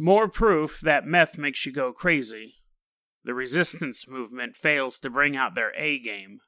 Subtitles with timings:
[0.00, 2.54] More proof that meth makes you go crazy.
[3.24, 6.38] The resistance movement fails to bring out their A game.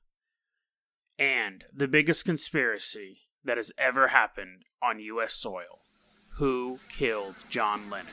[1.19, 5.35] And the biggest conspiracy that has ever happened on U.S.
[5.35, 5.81] soil.
[6.37, 8.06] Who killed John Lennon?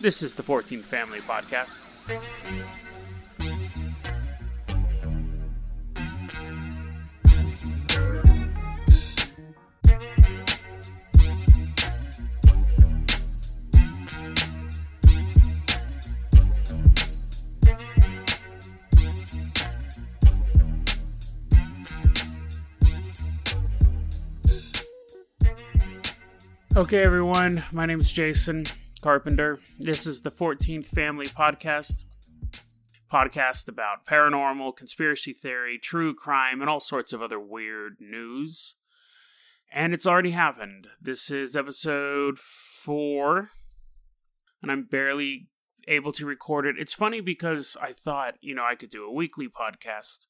[0.00, 2.91] This is the 14th Family Podcast.
[26.74, 28.64] Okay, everyone, my name is Jason
[29.02, 29.60] Carpenter.
[29.78, 32.04] This is the 14th Family Podcast.
[33.12, 38.76] Podcast about paranormal, conspiracy theory, true crime, and all sorts of other weird news.
[39.70, 40.86] And it's already happened.
[40.98, 43.50] This is episode four,
[44.62, 45.48] and I'm barely
[45.86, 46.76] able to record it.
[46.78, 50.26] It's funny because I thought, you know, I could do a weekly podcast,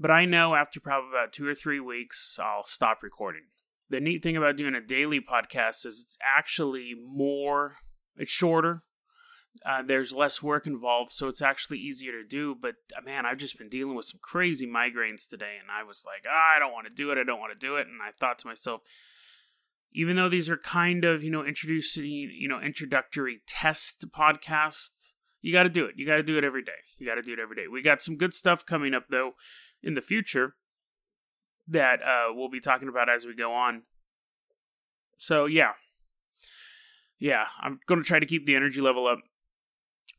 [0.00, 3.42] but I know after probably about two or three weeks, I'll stop recording
[3.90, 7.76] the neat thing about doing a daily podcast is it's actually more
[8.16, 8.82] it's shorter.
[9.66, 13.36] Uh, there's less work involved so it's actually easier to do but uh, man i've
[13.36, 16.72] just been dealing with some crazy migraines today and i was like oh, i don't
[16.72, 18.80] want to do it i don't want to do it and i thought to myself
[19.92, 25.52] even though these are kind of you know introducing you know introductory test podcasts you
[25.52, 25.94] got to do it.
[25.96, 26.72] You got to do it every day.
[26.98, 27.66] You got to do it every day.
[27.70, 29.32] We got some good stuff coming up though
[29.82, 30.54] in the future
[31.70, 33.82] that uh, we'll be talking about as we go on.
[35.16, 35.72] So, yeah.
[37.18, 39.20] Yeah, I'm going to try to keep the energy level up.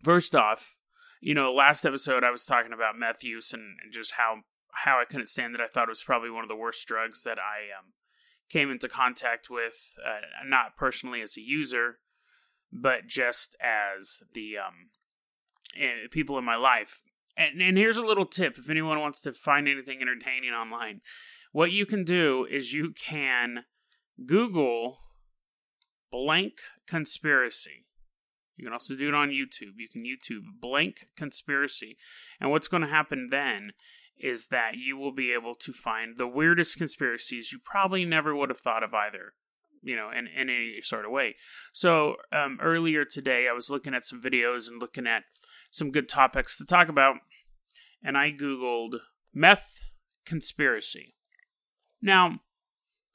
[0.03, 0.75] First off,
[1.19, 4.41] you know, last episode I was talking about meth use and, and just how
[4.73, 5.61] how I couldn't stand it.
[5.61, 7.93] I thought it was probably one of the worst drugs that I um,
[8.49, 11.99] came into contact with, uh, not personally as a user,
[12.71, 14.89] but just as the um,
[15.77, 17.01] eh, people in my life.
[17.37, 21.01] And, and here's a little tip if anyone wants to find anything entertaining online
[21.51, 23.65] what you can do is you can
[24.25, 24.99] Google
[26.11, 26.53] blank
[26.87, 27.85] conspiracy.
[28.55, 29.73] You can also do it on YouTube.
[29.77, 31.97] You can YouTube blank conspiracy.
[32.39, 33.71] And what's going to happen then
[34.17, 38.49] is that you will be able to find the weirdest conspiracies you probably never would
[38.49, 39.33] have thought of either,
[39.81, 41.35] you know, in, in any sort of way.
[41.73, 45.23] So um, earlier today, I was looking at some videos and looking at
[45.71, 47.15] some good topics to talk about,
[48.03, 48.97] and I Googled
[49.33, 49.79] meth
[50.25, 51.15] conspiracy.
[52.01, 52.39] Now,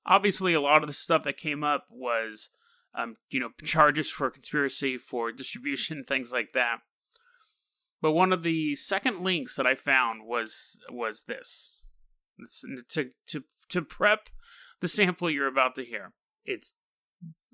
[0.04, 2.50] obviously, a lot of the stuff that came up was,
[2.94, 6.78] um, you know, charges for conspiracy, for distribution, things like that.
[8.02, 11.78] But one of the second links that I found was was this.
[12.38, 14.28] It's, to to to prep
[14.80, 16.12] the sample you're about to hear.
[16.44, 16.74] It's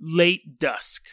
[0.00, 1.06] late dusk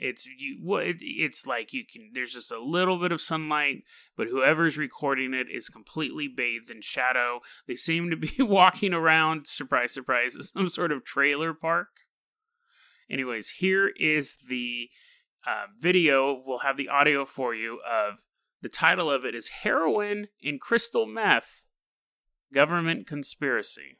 [0.00, 0.58] it's you.
[1.00, 2.10] It's like you can.
[2.14, 3.84] There's just a little bit of sunlight,
[4.16, 7.40] but whoever's recording it is completely bathed in shadow.
[7.68, 9.46] They seem to be walking around.
[9.46, 10.36] Surprise, surprise!
[10.54, 11.88] Some sort of trailer park.
[13.10, 14.88] Anyways, here is the
[15.46, 16.42] uh, video.
[16.44, 18.20] We'll have the audio for you of
[18.62, 21.64] the title of it is Heroin in Crystal Meth
[22.52, 23.98] Government Conspiracy.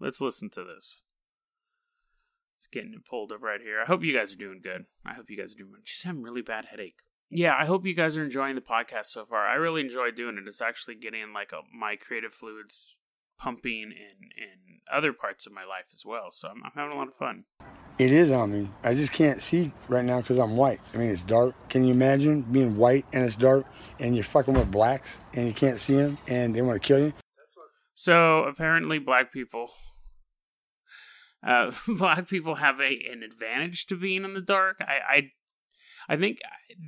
[0.00, 1.04] Let's listen to this.
[2.68, 3.80] It's getting pulled up right here.
[3.80, 4.84] I hope you guys are doing good.
[5.06, 5.86] I hope you guys are doing good.
[5.86, 6.98] Just having a really bad headache.
[7.30, 9.46] Yeah, I hope you guys are enjoying the podcast so far.
[9.46, 10.46] I really enjoy doing it.
[10.46, 12.96] It's actually getting like a, my creative fluids
[13.38, 16.30] pumping in in other parts of my life as well.
[16.30, 17.44] So I'm, I'm having a lot of fun.
[17.98, 18.68] It is on me.
[18.84, 20.80] I just can't see right now because I'm white.
[20.94, 21.54] I mean, it's dark.
[21.68, 23.66] Can you imagine being white and it's dark
[23.98, 27.00] and you're fucking with blacks and you can't see them and they want to kill
[27.00, 27.12] you?
[27.94, 29.72] So apparently, black people
[31.46, 34.76] uh, black people have a an advantage to being in the dark.
[34.80, 35.30] I, I
[36.08, 36.38] I think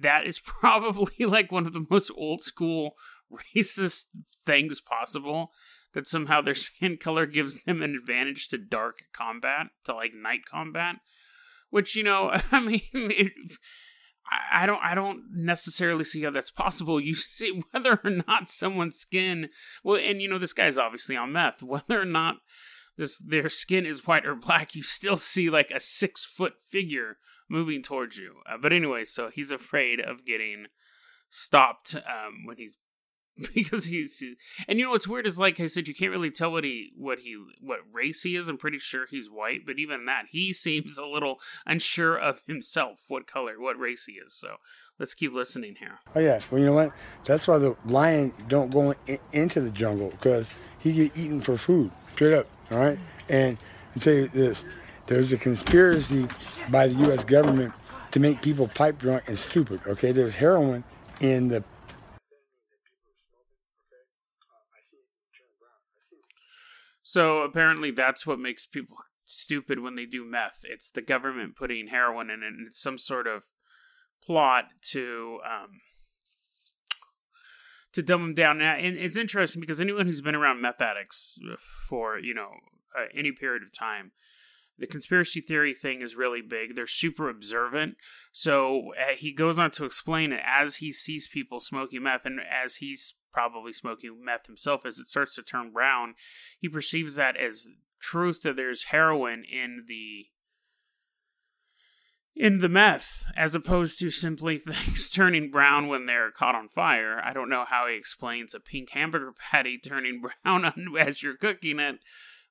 [0.00, 2.94] that is probably like one of the most old school
[3.56, 4.06] racist
[4.44, 5.52] things possible.
[5.92, 10.42] That somehow their skin color gives them an advantage to dark combat, to like night
[10.48, 10.96] combat.
[11.70, 13.32] Which you know, I mean, it,
[14.52, 17.00] I don't, I don't necessarily see how that's possible.
[17.00, 19.48] You see whether or not someone's skin,
[19.82, 21.60] well, and you know, this guy's obviously on meth.
[21.60, 22.36] Whether or not
[23.00, 27.16] this their skin is white or black, you still see like a six foot figure
[27.48, 28.34] moving towards you.
[28.48, 30.66] Uh, but anyway, so he's afraid of getting
[31.30, 32.76] stopped um, when he's
[33.54, 34.22] because he's
[34.68, 36.90] and you know what's weird is like I said you can't really tell what he
[36.94, 38.50] what he what race he is.
[38.50, 43.04] I'm pretty sure he's white, but even that he seems a little unsure of himself
[43.08, 44.34] what color what race he is.
[44.34, 44.56] So
[44.98, 46.00] let's keep listening here.
[46.14, 46.92] Oh yeah, well you know what?
[47.24, 50.50] That's why the lion don't go in, into the jungle because
[50.80, 51.90] he get eaten for food.
[52.14, 52.46] Straight up.
[52.70, 52.98] All right.
[53.28, 53.58] And
[53.96, 54.64] I tell you this:
[55.06, 56.28] there's a conspiracy
[56.70, 57.24] by the U.S.
[57.24, 57.72] government
[58.12, 59.80] to make people pipe drunk and stupid.
[59.86, 60.84] Okay, there's heroin
[61.20, 61.64] in the.
[67.02, 70.60] So apparently, that's what makes people stupid when they do meth.
[70.62, 73.44] It's the government putting heroin in it, and it's some sort of
[74.22, 75.80] plot to um,
[77.92, 78.60] to dumb them down.
[78.60, 82.50] And it's interesting because anyone who's been around meth addicts for you know
[82.98, 84.12] uh, any period of time,
[84.78, 86.74] the conspiracy theory thing is really big.
[86.74, 87.96] They're super observant.
[88.32, 92.40] So uh, he goes on to explain it as he sees people smoking meth and
[92.40, 96.14] as he's probably smoking meth himself, as it starts to turn brown,
[96.58, 97.66] he perceives that as
[98.00, 100.26] truth that there's heroin in the
[102.36, 107.20] in the meth as opposed to simply things turning brown when they're caught on fire.
[107.22, 111.78] I don't know how he explains a pink hamburger patty turning brown as you're cooking
[111.78, 111.98] it,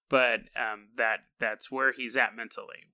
[0.10, 2.88] but um, that that's where he's at mentally.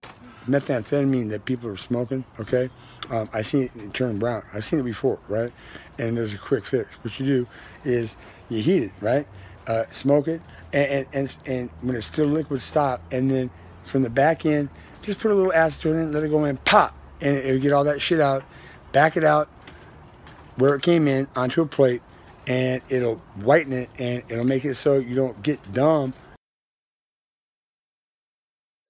[0.48, 2.70] Methamphetamine that people are smoking, okay?
[3.10, 4.44] Um, I seen it turn brown.
[4.54, 5.52] I've seen it before, right?
[5.98, 6.88] And there's a quick fix.
[7.04, 7.48] What you do
[7.84, 8.16] is
[8.50, 9.28] you heat it, right?
[9.66, 10.42] Uh, smoke it,
[10.74, 13.02] and, and, and when it's still liquid, stop.
[13.12, 13.50] And then
[13.84, 14.70] from the back end,
[15.06, 17.72] just put a little acetone in, it, let it go in, pop, and it'll get
[17.72, 18.44] all that shit out.
[18.92, 19.48] Back it out
[20.56, 22.02] where it came in onto a plate,
[22.48, 26.14] and it'll whiten it, and it'll make it so you don't get dumb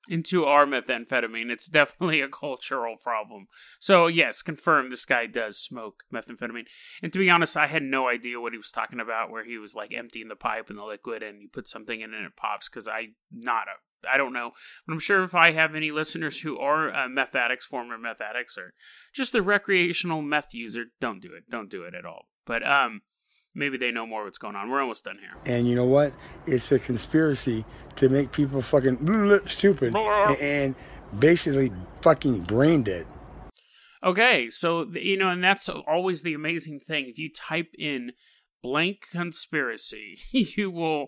[0.07, 1.49] into our methamphetamine.
[1.49, 3.47] It's definitely a cultural problem.
[3.79, 6.65] So, yes, confirm this guy does smoke methamphetamine.
[7.01, 9.57] And to be honest, I had no idea what he was talking about, where he
[9.57, 12.35] was like emptying the pipe and the liquid and you put something in and it
[12.35, 13.75] pops, because I not a.
[14.11, 14.51] I don't know,
[14.85, 18.21] but I'm sure if I have any listeners who are uh, meth addicts, former meth
[18.21, 18.73] addicts, or
[19.13, 21.49] just a recreational meth user, don't do it.
[21.49, 22.27] Don't do it at all.
[22.45, 23.01] But um,
[23.53, 24.69] maybe they know more what's going on.
[24.69, 25.31] We're almost done here.
[25.45, 26.13] And you know what?
[26.45, 27.65] It's a conspiracy
[27.95, 29.95] to make people fucking stupid
[30.41, 30.75] and
[31.17, 33.07] basically fucking brain dead.
[34.03, 37.07] Okay, so you know, and that's always the amazing thing.
[37.07, 38.11] If you type in
[38.61, 41.07] blank conspiracy, you will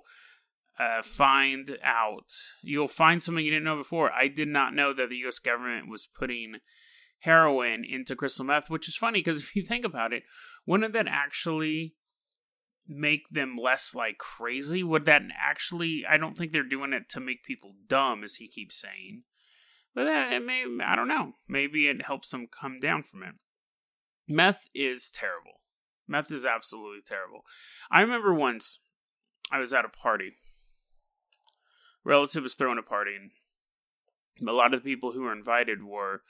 [0.79, 2.31] uh, find out.
[2.61, 4.11] You'll find something you didn't know before.
[4.11, 5.39] I did not know that the U.S.
[5.39, 6.55] government was putting
[7.19, 10.23] heroin into crystal meth, which is funny because if you think about it,
[10.65, 11.95] wouldn't that actually
[12.87, 14.83] make them less like crazy?
[14.83, 16.03] Would that actually?
[16.07, 19.23] I don't think they're doing it to make people dumb, as he keeps saying.
[19.95, 21.33] But that, it may, I don't know.
[21.47, 23.33] Maybe it helps them come down from it.
[24.27, 25.61] Meth is terrible.
[26.07, 27.41] Meth is absolutely terrible.
[27.89, 28.79] I remember once
[29.51, 30.33] I was at a party.
[32.07, 33.11] Relative was throwing a party,
[34.39, 36.21] and a lot of the people who were invited were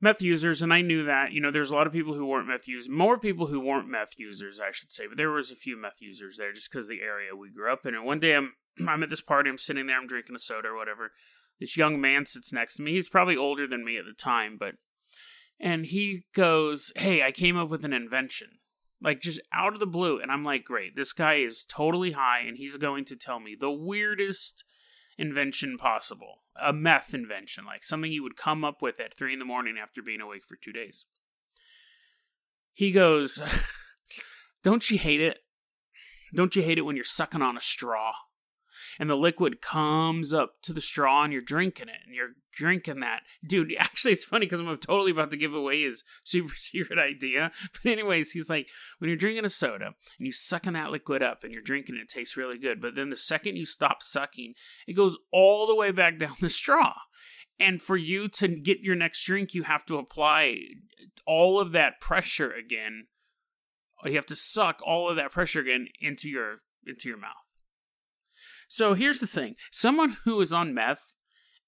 [0.00, 1.32] meth users, and I knew that.
[1.32, 3.88] You know, there's a lot of people who weren't meth users, more people who weren't
[3.88, 6.86] meth users, I should say, but there was a few meth users there just because
[6.86, 7.96] the area we grew up in.
[7.96, 8.52] And one day I'm
[8.88, 11.10] I'm at this party, I'm sitting there, I'm drinking a soda or whatever.
[11.58, 12.92] This young man sits next to me.
[12.92, 14.74] He's probably older than me at the time, but
[15.58, 18.58] and he goes, "Hey, I came up with an invention."
[19.00, 20.94] Like just out of the blue, and I'm like, "Great.
[20.94, 24.62] This guy is totally high and he's going to tell me the weirdest
[25.18, 29.38] invention possible a meth invention, like something you would come up with at three in
[29.38, 31.06] the morning after being awake for two days.
[32.74, 33.40] He goes,
[34.62, 35.38] Don't you hate it?
[36.34, 38.12] Don't you hate it when you're sucking on a straw?
[38.98, 43.00] And the liquid comes up to the straw and you're drinking it and you're drinking
[43.00, 43.22] that.
[43.46, 47.50] Dude, actually, it's funny because I'm totally about to give away his super secret idea.
[47.72, 51.44] But, anyways, he's like, when you're drinking a soda and you're sucking that liquid up
[51.44, 52.80] and you're drinking it, it tastes really good.
[52.80, 54.54] But then the second you stop sucking,
[54.86, 56.94] it goes all the way back down the straw.
[57.58, 60.56] And for you to get your next drink, you have to apply
[61.26, 63.06] all of that pressure again.
[64.04, 67.41] You have to suck all of that pressure again into your into your mouth.
[68.72, 71.14] So here's the thing someone who is on meth,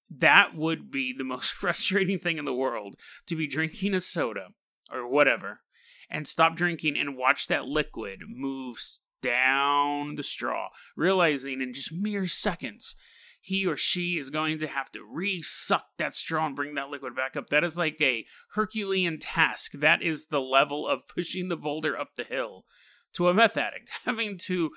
[0.08, 2.94] that would be the most frustrating thing in the world
[3.26, 4.48] to be drinking a soda
[4.90, 5.60] or whatever
[6.08, 8.78] and stop drinking and watch that liquid move
[9.20, 12.96] down the straw, realizing in just mere seconds
[13.38, 17.14] he or she is going to have to re-suck that straw and bring that liquid
[17.14, 17.50] back up.
[17.50, 19.72] That is like a Herculean task.
[19.72, 22.64] That is the level of pushing the boulder up the hill
[23.12, 24.70] to a meth addict, having to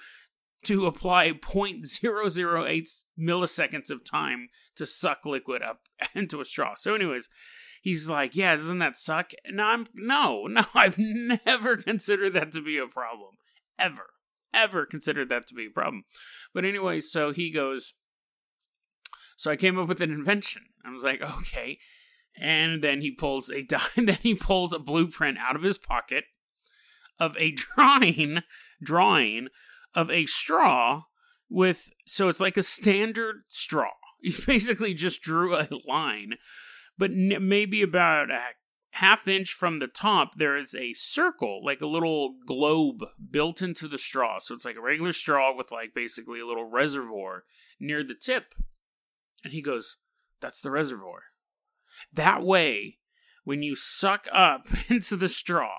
[0.67, 5.79] to apply 0.008 milliseconds of time to suck liquid up
[6.15, 6.73] into a straw.
[6.75, 7.29] So, anyways,
[7.81, 10.63] he's like, "Yeah, doesn't that suck?" No, I'm no, no.
[10.75, 13.35] I've never considered that to be a problem,
[13.79, 14.07] ever,
[14.53, 16.03] ever considered that to be a problem.
[16.53, 17.93] But anyway, so he goes.
[19.37, 20.63] So I came up with an invention.
[20.83, 21.77] I was like, okay,
[22.35, 26.25] and then he pulls a then he pulls a blueprint out of his pocket
[27.19, 28.43] of a drawing
[28.83, 29.47] drawing
[29.97, 31.01] of a straw
[31.49, 33.91] with so it's like a standard straw.
[34.19, 36.37] You basically just drew a line,
[36.97, 38.41] but maybe about a
[38.93, 43.87] half inch from the top, there is a circle, like a little globe built into
[43.87, 44.39] the straw.
[44.39, 47.43] So it's like a regular straw with like basically a little reservoir
[47.79, 48.55] near the tip.
[49.43, 49.97] And he goes,
[50.41, 51.21] That's the reservoir.
[52.11, 52.97] That way,
[53.43, 55.77] when you suck up into the straw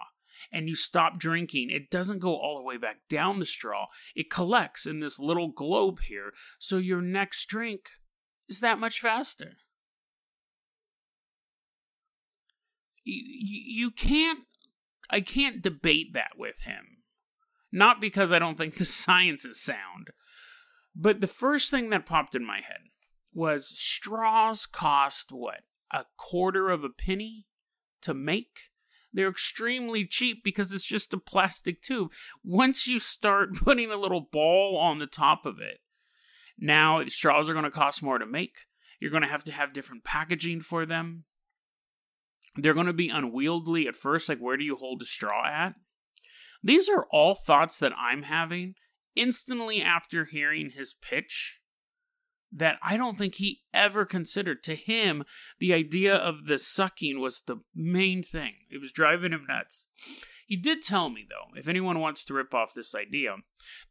[0.52, 3.87] and you stop drinking, it doesn't go all the way back down the straw.
[4.14, 6.33] It collects in this little globe here.
[6.59, 7.90] So your next drink
[8.49, 9.52] is that much faster.
[13.05, 13.23] You,
[13.85, 14.40] you can't,
[15.11, 16.99] I can't debate that with him.
[17.71, 20.09] Not because I don't think the science is sound,
[20.95, 22.88] but the first thing that popped in my head
[23.35, 25.61] was straws cost what?
[25.93, 27.47] A quarter of a penny
[28.02, 28.71] to make?
[29.12, 32.12] They're extremely cheap because it's just a plastic tube.
[32.45, 35.79] Once you start putting a little ball on the top of it,
[36.59, 38.67] now straws are going to cost more to make.
[39.00, 41.25] You're going to have to have different packaging for them.
[42.57, 44.29] They're going to be unwieldy at first.
[44.29, 45.75] Like, where do you hold a straw at?
[46.62, 48.75] These are all thoughts that I'm having
[49.15, 51.61] instantly after hearing his pitch
[52.52, 54.62] that I don't think he ever considered.
[54.64, 55.25] To him,
[55.59, 58.55] the idea of the sucking was the main thing.
[58.71, 59.87] It was driving him nuts.
[60.47, 63.37] He did tell me, though, if anyone wants to rip off this idea,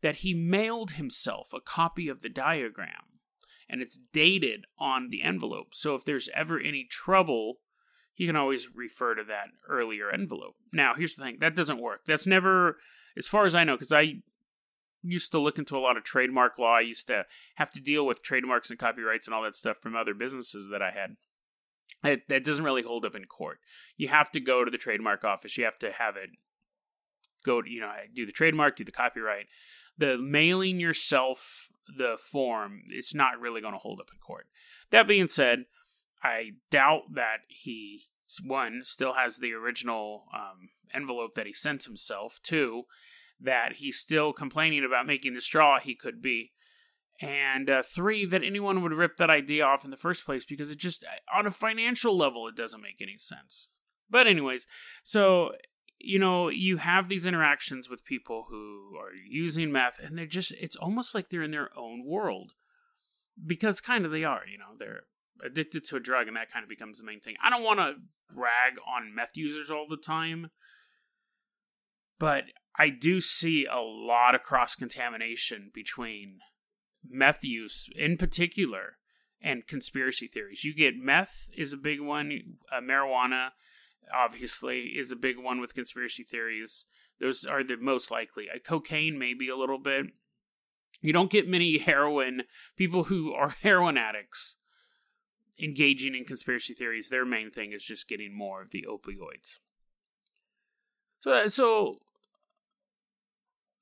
[0.02, 3.20] that he mailed himself a copy of the diagram
[3.70, 5.74] and it's dated on the envelope.
[5.74, 7.58] So if there's ever any trouble,
[8.14, 10.56] he can always refer to that earlier envelope.
[10.74, 12.06] Now, here's the thing that doesn't work.
[12.08, 12.78] That's never,
[13.16, 14.22] as far as I know, because I
[15.08, 16.76] used to look into a lot of trademark law.
[16.76, 19.96] I used to have to deal with trademarks and copyrights and all that stuff from
[19.96, 21.16] other businesses that I had.
[22.04, 23.60] It, that doesn't really hold up in court.
[23.96, 25.58] You have to go to the trademark office.
[25.58, 26.30] You have to have it
[27.44, 29.48] go you know, do the trademark, do the copyright.
[29.98, 34.48] The mailing yourself the form, it's not really going to hold up in court.
[34.92, 35.66] That being said,
[36.22, 38.02] I doubt that he,
[38.44, 42.40] one, still has the original um, envelope that he sent himself.
[42.44, 42.84] Two,
[43.40, 46.52] that he's still complaining about making the straw he could be.
[47.20, 50.70] And uh, three, that anyone would rip that idea off in the first place because
[50.70, 51.04] it just,
[51.36, 53.70] on a financial level, it doesn't make any sense.
[54.10, 54.68] But, anyways,
[55.04, 55.52] so,
[56.00, 60.54] you know, you have these interactions with people who are using meth, and they're just,
[60.60, 62.54] it's almost like they're in their own world.
[63.46, 65.02] Because kind of they are, you know, they're
[65.44, 67.36] addicted to a drug, and that kind of becomes the main thing.
[67.44, 67.96] I don't want to
[68.34, 70.50] rag on meth users all the time,
[72.20, 72.46] but
[72.78, 76.40] I do see a lot of cross contamination between
[77.08, 78.98] meth use in particular
[79.42, 80.64] and conspiracy theories.
[80.64, 83.50] You get meth is a big one, uh, marijuana
[84.14, 86.86] obviously is a big one with conspiracy theories.
[87.20, 88.48] Those are the most likely.
[88.54, 90.08] Uh, cocaine maybe a little bit.
[91.02, 92.44] You don't get many heroin
[92.76, 94.58] people who are heroin addicts
[95.60, 97.10] engaging in conspiracy theories.
[97.10, 99.58] Their main thing is just getting more of the opioids.
[101.20, 101.98] So uh, so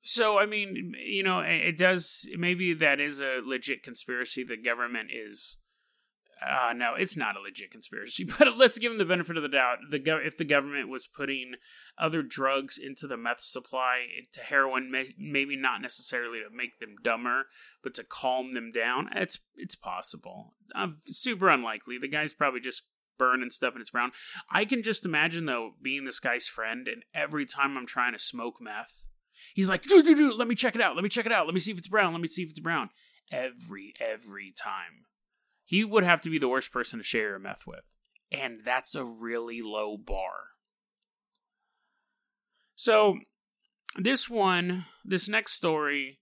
[0.06, 2.28] so I mean, you know, it does.
[2.36, 4.44] Maybe that is a legit conspiracy.
[4.44, 5.58] The government is.
[6.46, 8.24] Uh, no, it's not a legit conspiracy.
[8.38, 9.78] But let's give them the benefit of the doubt.
[9.90, 11.54] The go- if the government was putting
[11.98, 16.96] other drugs into the meth supply to heroin, may- maybe not necessarily to make them
[17.02, 17.46] dumber,
[17.82, 20.54] but to calm them down, it's it's possible.
[20.74, 21.98] Uh, super unlikely.
[21.98, 22.82] The guy's probably just
[23.18, 24.12] burning stuff and it's brown.
[24.50, 28.18] I can just imagine though being this guy's friend, and every time I'm trying to
[28.20, 29.08] smoke meth
[29.54, 30.94] He's like, let me check it out.
[30.94, 31.46] Let me check it out.
[31.46, 32.12] Let me see if it's brown.
[32.12, 32.90] Let me see if it's brown.
[33.32, 35.06] Every, every time.
[35.64, 37.82] He would have to be the worst person to share a meth with.
[38.30, 40.50] And that's a really low bar.
[42.76, 43.18] So,
[43.96, 46.20] this one, this next story,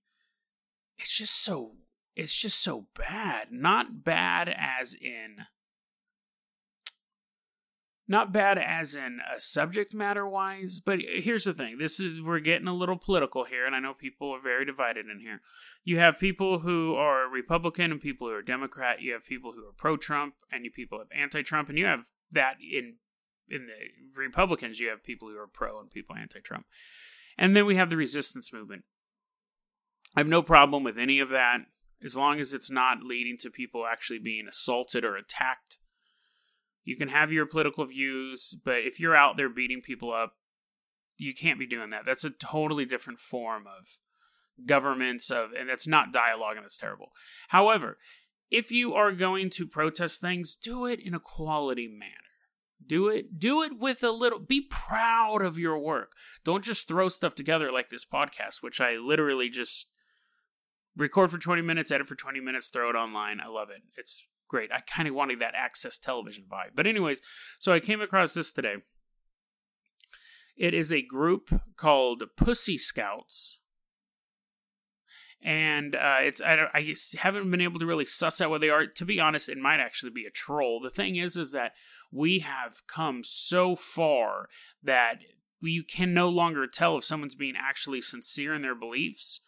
[0.99, 1.73] it's just so,
[2.15, 3.49] it's just so bad.
[3.51, 5.47] Not bad as in
[8.07, 11.79] not bad as in a subject matter wise, but here's the thing.
[11.79, 15.07] This is we're getting a little political here, and I know people are very divided
[15.07, 15.41] in here.
[15.85, 19.01] You have people who are Republican and people who are Democrat.
[19.01, 21.87] You have people who are pro Trump and you people have anti Trump, and you
[21.87, 22.97] have that in
[23.49, 26.67] in the Republicans, you have people who are pro and people anti Trump.
[27.37, 28.85] And then we have the resistance movement.
[30.17, 31.59] I have no problem with any of that
[32.03, 35.79] as long as it's not leading to people actually being assaulted or attacked
[36.85, 40.35] you can have your political views, but if you're out there beating people up,
[41.17, 42.05] you can't be doing that.
[42.05, 43.99] That's a totally different form of
[44.67, 47.13] governments of and that's not dialogue and that's terrible.
[47.49, 47.99] However,
[48.51, 52.13] if you are going to protest things, do it in a quality manner.
[52.87, 56.13] Do it do it with a little be proud of your work.
[56.45, 59.89] Don't just throw stuff together like this podcast, which I literally just
[60.97, 63.41] record for 20 minutes, edit for 20 minutes, throw it online.
[63.41, 63.83] I love it.
[63.97, 64.71] It's great.
[64.71, 66.77] I kind of wanted that access television vibe.
[66.77, 67.21] But anyways,
[67.59, 68.77] so I came across this today.
[70.57, 73.59] It is a group called Pussy Scouts.
[75.43, 78.71] And uh, it's I, don't, I haven't been able to really suss out what they
[78.71, 78.87] are.
[78.87, 80.81] To be honest, it might actually be a troll.
[80.81, 81.73] The thing is, is that
[82.13, 84.49] we have come so far
[84.85, 85.15] that
[85.61, 89.41] you can no longer tell if someone's being actually sincere in their beliefs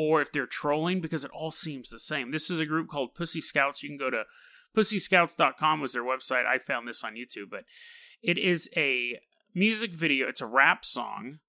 [0.00, 2.30] or if they're trolling because it all seems the same.
[2.30, 3.82] This is a group called Pussy Scouts.
[3.82, 4.24] You can go to
[4.74, 6.46] pussyscouts.com was their website.
[6.46, 7.64] I found this on YouTube, but
[8.22, 9.18] it is a
[9.54, 10.26] music video.
[10.26, 11.40] It's a rap song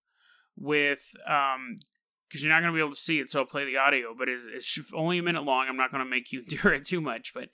[0.57, 1.79] with um
[2.27, 4.13] because you're not going to be able to see it, so I'll play the audio.
[4.17, 4.43] But it's,
[4.77, 5.67] it's only a minute long.
[5.67, 7.33] I'm not going to make you endure it too much.
[7.33, 7.49] But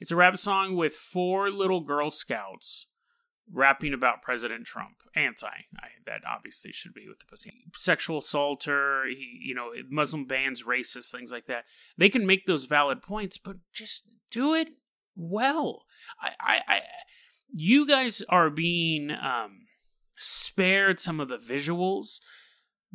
[0.00, 2.86] it's a rap song with four little Girl Scouts
[3.52, 4.96] rapping about President Trump.
[5.14, 5.46] Anti.
[5.46, 7.52] I, that obviously should be with the pussy.
[7.74, 11.64] Sexual assaulter, he, you know, Muslim bans, racist, things like that.
[11.96, 14.68] They can make those valid points, but just do it
[15.16, 15.82] well.
[16.20, 16.80] I, I, I
[17.52, 19.66] you guys are being um,
[20.18, 22.20] spared some of the visuals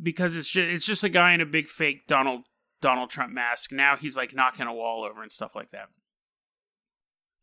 [0.00, 2.42] because it's just it's just a guy in a big fake Donald
[2.80, 3.72] Donald Trump mask.
[3.72, 5.88] Now he's like knocking a wall over and stuff like that.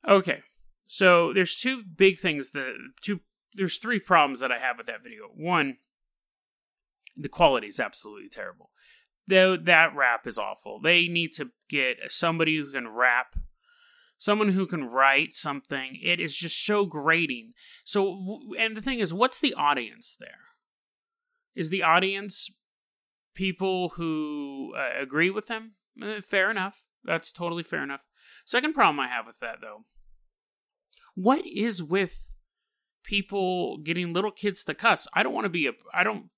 [0.08, 0.42] Okay,
[0.86, 3.22] so there's two big things that two
[3.56, 5.26] there's three problems that I have with that video.
[5.36, 5.78] One,
[7.16, 8.72] the quality is absolutely terrible.
[9.28, 10.82] Though that rap is awful.
[10.82, 13.36] They need to get somebody who can rap
[14.24, 16.00] someone who can write something.
[16.02, 17.52] It is just so grating.
[17.84, 20.40] So, and the thing is, what's the audience there?
[21.56, 22.50] Is the audience
[23.36, 25.74] people who uh, agree with them?
[26.02, 26.84] Eh, fair enough.
[27.04, 28.06] That's totally fair enough.
[28.46, 29.84] Second problem I have with that, though,
[31.16, 32.32] what is with
[33.04, 35.08] people getting little kids to cuss?
[35.14, 35.72] I don't want to be a.
[35.94, 36.30] I don't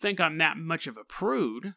[0.00, 1.74] think I'm that much of a prude,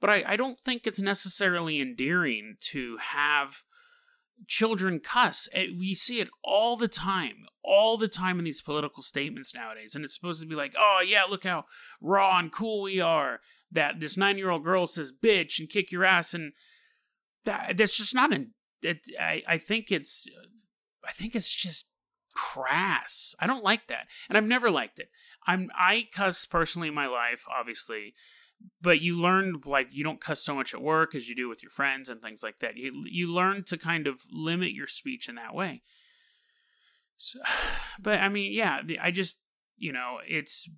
[0.00, 3.64] but I, I don't think it's necessarily endearing to have
[4.46, 5.48] children cuss.
[5.52, 9.94] Eh, we see it all the time, all the time in these political statements nowadays.
[9.94, 11.64] And it's supposed to be like, oh, yeah, look how
[12.00, 13.40] raw and cool we are.
[13.70, 16.34] That this nine year old girl says bitch and kick your ass.
[16.34, 16.52] And
[17.44, 18.52] that, that's just not an.
[18.82, 20.26] It, I, I think it's.
[21.06, 21.88] I think it's just
[22.34, 23.34] crass.
[23.40, 24.06] I don't like that.
[24.28, 25.10] And I've never liked it.
[25.46, 28.14] I'm I cuss personally in my life, obviously
[28.80, 31.62] but you learn like you don't cuss so much at work as you do with
[31.62, 32.76] your friends and things like that.
[32.76, 35.82] You you learn to kind of limit your speech in that way.
[37.16, 37.40] So,
[38.00, 39.38] but I mean, yeah, I just
[39.76, 40.68] you know it's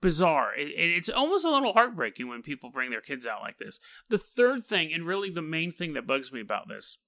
[0.00, 0.54] bizarre.
[0.56, 3.78] It, it's almost a little heartbreaking when people bring their kids out like this.
[4.08, 6.98] The third thing, and really the main thing that bugs me about this,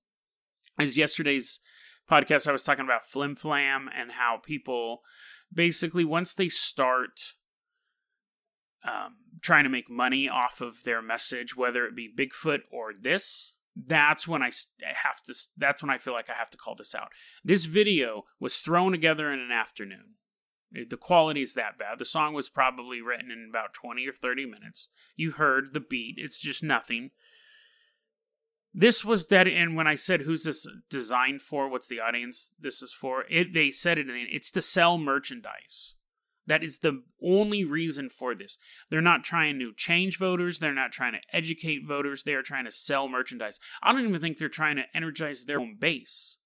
[0.80, 1.60] is yesterday's
[2.10, 2.48] podcast.
[2.48, 5.02] I was talking about flim flam and how people
[5.52, 7.34] basically once they start
[8.86, 13.54] um, trying to make money off of their message, whether it be Bigfoot or this,
[13.76, 15.34] that's when I have to.
[15.56, 17.08] That's when I feel like I have to call this out.
[17.42, 20.14] This video was thrown together in an afternoon.
[20.70, 21.98] The quality is that bad.
[21.98, 24.88] The song was probably written in about 20 or 30 minutes.
[25.14, 27.10] You heard the beat, it's just nothing.
[28.76, 31.68] This was dead, and when I said, Who's this designed for?
[31.68, 33.24] What's the audience this is for?
[33.30, 35.94] It, they said it, it's to sell merchandise.
[36.46, 38.58] That is the only reason for this.
[38.90, 40.58] They're not trying to change voters.
[40.58, 42.24] They're not trying to educate voters.
[42.24, 43.60] They are trying to sell merchandise.
[43.80, 46.38] I don't even think they're trying to energize their own base.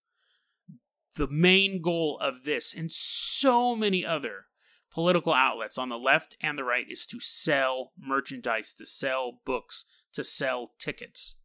[1.16, 4.44] The main goal of this and so many other
[4.92, 9.84] political outlets on the left and the right is to sell merchandise, to sell books,
[10.12, 11.37] to sell tickets.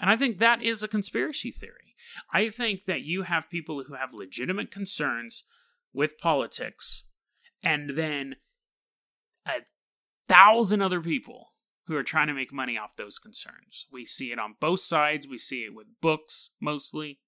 [0.00, 1.94] And I think that is a conspiracy theory.
[2.32, 5.42] I think that you have people who have legitimate concerns
[5.92, 7.04] with politics
[7.62, 8.36] and then
[9.46, 9.60] a
[10.28, 11.48] thousand other people
[11.86, 13.86] who are trying to make money off those concerns.
[13.92, 15.28] We see it on both sides.
[15.28, 17.18] We see it with books mostly.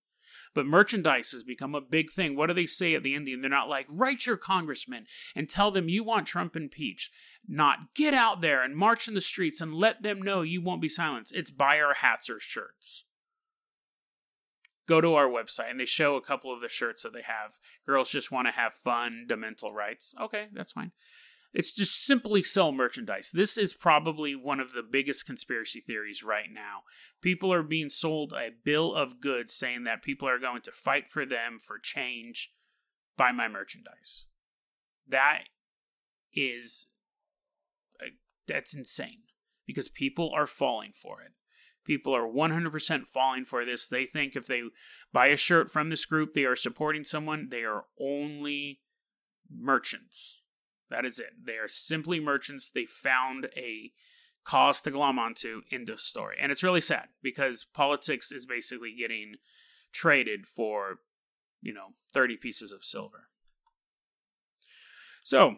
[0.55, 2.37] But merchandise has become a big thing.
[2.37, 3.27] What do they say at the end?
[3.27, 7.11] They're not like, write your congressman and tell them you want Trump impeached.
[7.49, 10.83] Not get out there and march in the streets and let them know you won't
[10.83, 11.35] be silenced.
[11.35, 13.05] It's buy our hats or shirts
[14.89, 17.59] go to our website and they show a couple of the shirts that they have.
[17.87, 20.13] Girls just want to have fun, demental rights.
[20.21, 20.93] Okay, that's fine.
[21.53, 23.31] It's just simply sell merchandise.
[23.33, 26.81] This is probably one of the biggest conspiracy theories right now.
[27.21, 31.11] People are being sold a bill of goods saying that people are going to fight
[31.11, 32.53] for them for change
[33.17, 34.27] buy my merchandise.
[35.07, 35.45] That
[36.33, 36.87] is
[38.49, 39.23] that's insane
[39.67, 41.33] because people are falling for it.
[41.85, 43.87] People are 100% falling for this.
[43.87, 44.63] They think if they
[45.13, 47.49] buy a shirt from this group, they are supporting someone.
[47.51, 48.81] They are only
[49.51, 50.42] merchants.
[50.93, 51.31] That is it.
[51.45, 52.71] They are simply merchants.
[52.71, 53.93] They found a
[54.45, 56.37] cause to glom onto in the story.
[56.39, 59.37] And it's really sad because politics is basically getting
[59.91, 60.97] traded for,
[61.63, 63.29] you know, 30 pieces of silver.
[65.25, 65.57] So,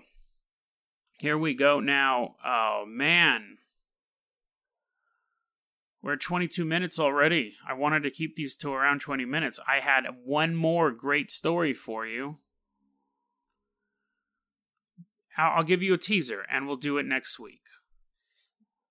[1.18, 2.36] Here we go now.
[2.44, 3.58] Oh, man.
[6.02, 7.54] We're at 22 minutes already.
[7.66, 9.58] I wanted to keep these to around 20 minutes.
[9.66, 12.38] I had one more great story for you.
[15.36, 17.62] I'll give you a teaser and we'll do it next week.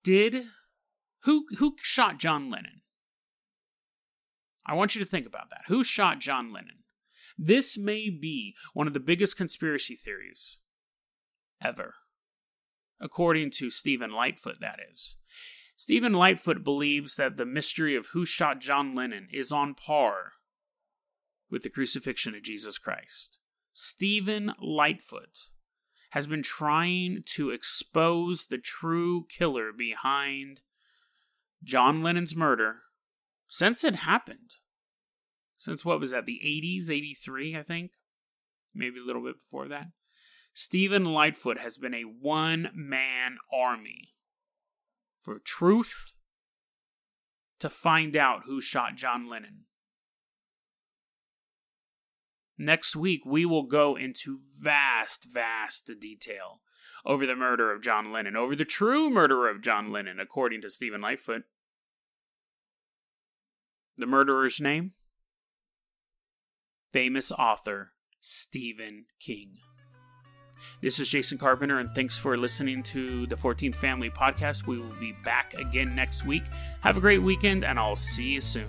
[0.02, 0.46] Did
[1.22, 2.82] who who shot John Lennon?
[4.66, 5.62] I want you to think about that.
[5.68, 6.84] Who shot John Lennon?
[7.36, 10.58] This may be one of the biggest conspiracy theories
[11.62, 11.94] ever.
[13.00, 15.16] According to Stephen Lightfoot, that is.
[15.76, 20.32] Stephen Lightfoot believes that the mystery of who shot John Lennon is on par
[21.50, 23.38] with the crucifixion of Jesus Christ.
[23.72, 25.48] Stephen Lightfoot
[26.14, 30.60] has been trying to expose the true killer behind
[31.64, 32.82] John Lennon's murder
[33.48, 34.52] since it happened.
[35.58, 37.90] Since what was that, the 80s, 83, I think?
[38.72, 39.88] Maybe a little bit before that.
[40.52, 44.10] Stephen Lightfoot has been a one man army
[45.20, 46.12] for truth
[47.58, 49.64] to find out who shot John Lennon.
[52.56, 56.60] Next week, we will go into vast, vast detail
[57.04, 60.70] over the murder of John Lennon, over the true murder of John Lennon, according to
[60.70, 61.42] Stephen Lightfoot.
[63.96, 64.92] The murderer's name?
[66.92, 69.58] Famous author Stephen King.
[70.80, 74.66] This is Jason Carpenter, and thanks for listening to the 14th Family Podcast.
[74.66, 76.42] We will be back again next week.
[76.82, 78.68] Have a great weekend, and I'll see you soon.